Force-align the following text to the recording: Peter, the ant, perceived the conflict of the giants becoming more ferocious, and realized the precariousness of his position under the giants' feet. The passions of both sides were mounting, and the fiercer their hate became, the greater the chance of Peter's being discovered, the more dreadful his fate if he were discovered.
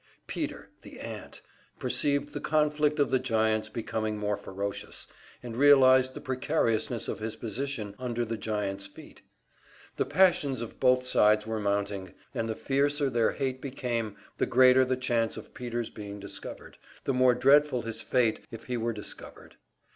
Peter, 0.25 0.71
the 0.81 0.99
ant, 0.99 1.41
perceived 1.77 2.33
the 2.33 2.39
conflict 2.41 2.97
of 2.97 3.11
the 3.11 3.19
giants 3.19 3.69
becoming 3.69 4.17
more 4.17 4.35
ferocious, 4.35 5.05
and 5.43 5.55
realized 5.55 6.15
the 6.15 6.19
precariousness 6.19 7.07
of 7.07 7.19
his 7.19 7.35
position 7.35 7.93
under 7.99 8.25
the 8.25 8.35
giants' 8.35 8.87
feet. 8.87 9.21
The 9.97 10.07
passions 10.07 10.63
of 10.63 10.79
both 10.79 11.05
sides 11.05 11.45
were 11.45 11.59
mounting, 11.59 12.15
and 12.33 12.49
the 12.49 12.55
fiercer 12.55 13.11
their 13.11 13.33
hate 13.33 13.61
became, 13.61 14.15
the 14.37 14.47
greater 14.47 14.83
the 14.83 14.97
chance 14.97 15.37
of 15.37 15.53
Peter's 15.53 15.91
being 15.91 16.19
discovered, 16.19 16.79
the 17.03 17.13
more 17.13 17.35
dreadful 17.35 17.83
his 17.83 18.01
fate 18.01 18.43
if 18.49 18.63
he 18.63 18.77
were 18.77 18.93
discovered. 18.93 19.55